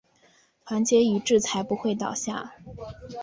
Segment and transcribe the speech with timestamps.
[0.65, 2.55] 团结一致才不会倒下